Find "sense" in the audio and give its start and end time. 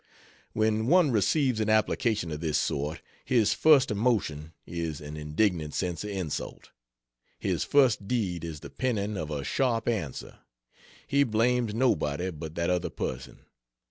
5.75-6.03